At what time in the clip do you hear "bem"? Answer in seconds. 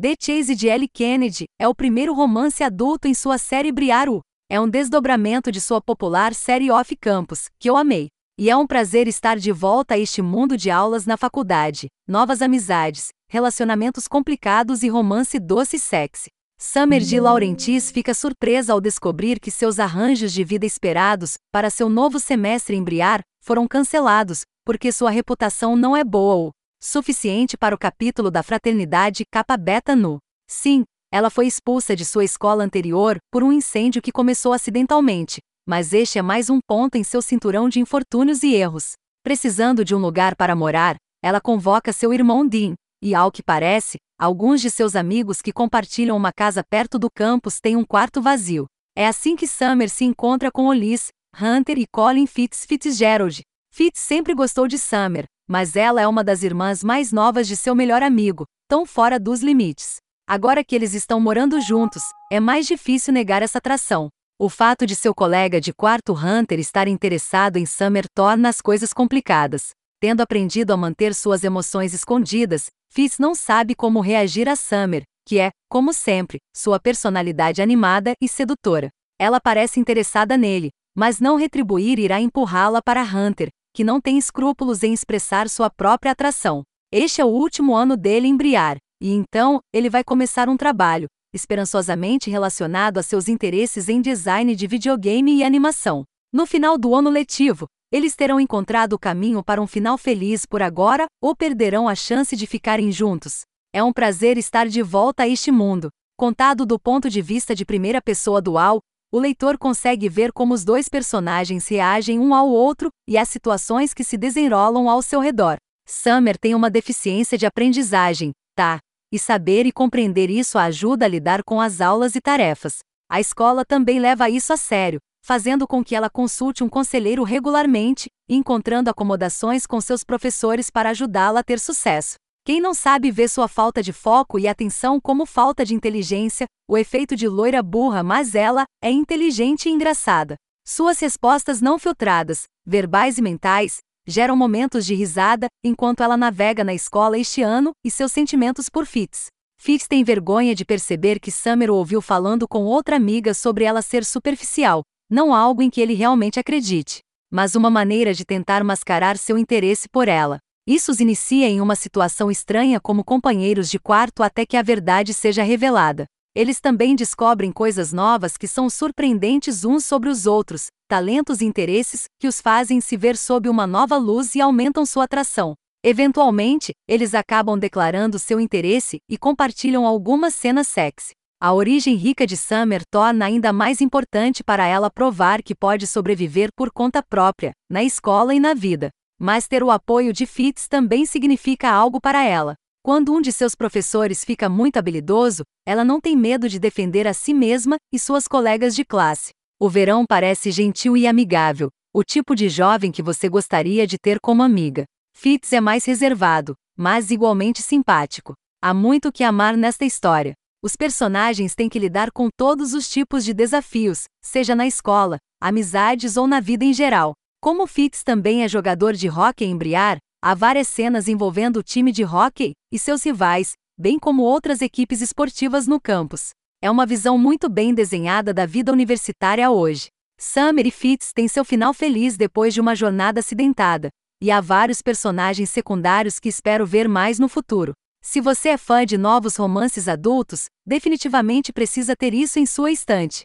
223.78-223.96, 227.48-227.72